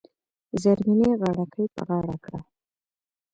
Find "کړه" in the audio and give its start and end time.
2.23-2.39